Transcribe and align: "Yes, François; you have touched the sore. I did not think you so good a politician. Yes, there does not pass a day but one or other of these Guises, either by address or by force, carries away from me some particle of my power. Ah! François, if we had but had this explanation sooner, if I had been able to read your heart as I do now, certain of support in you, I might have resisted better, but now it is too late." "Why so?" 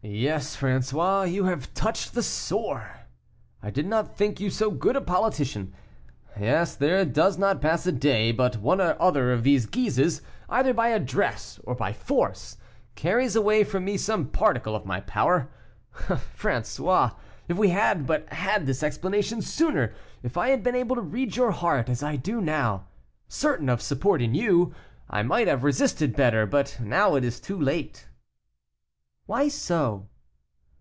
"Yes, 0.00 0.56
François; 0.56 1.28
you 1.30 1.46
have 1.46 1.74
touched 1.74 2.14
the 2.14 2.22
sore. 2.22 2.98
I 3.60 3.70
did 3.70 3.84
not 3.84 4.16
think 4.16 4.38
you 4.38 4.48
so 4.48 4.70
good 4.70 4.94
a 4.94 5.00
politician. 5.00 5.74
Yes, 6.38 6.76
there 6.76 7.04
does 7.04 7.36
not 7.36 7.60
pass 7.60 7.84
a 7.84 7.90
day 7.90 8.30
but 8.30 8.58
one 8.58 8.80
or 8.80 8.96
other 9.02 9.32
of 9.32 9.42
these 9.42 9.66
Guises, 9.66 10.22
either 10.48 10.72
by 10.72 10.90
address 10.90 11.58
or 11.64 11.74
by 11.74 11.92
force, 11.92 12.56
carries 12.94 13.34
away 13.34 13.64
from 13.64 13.84
me 13.84 13.96
some 13.96 14.28
particle 14.28 14.76
of 14.76 14.86
my 14.86 15.00
power. 15.00 15.50
Ah! 16.08 16.22
François, 16.38 17.16
if 17.48 17.58
we 17.58 17.70
had 17.70 18.06
but 18.06 18.32
had 18.32 18.66
this 18.66 18.84
explanation 18.84 19.42
sooner, 19.42 19.92
if 20.22 20.36
I 20.36 20.50
had 20.50 20.62
been 20.62 20.76
able 20.76 20.94
to 20.94 21.02
read 21.02 21.34
your 21.34 21.50
heart 21.50 21.88
as 21.88 22.04
I 22.04 22.14
do 22.14 22.40
now, 22.40 22.86
certain 23.26 23.68
of 23.68 23.82
support 23.82 24.22
in 24.22 24.32
you, 24.32 24.72
I 25.10 25.24
might 25.24 25.48
have 25.48 25.64
resisted 25.64 26.14
better, 26.14 26.46
but 26.46 26.78
now 26.80 27.16
it 27.16 27.24
is 27.24 27.40
too 27.40 27.58
late." 27.60 28.04
"Why 29.28 29.48
so?" 29.48 30.08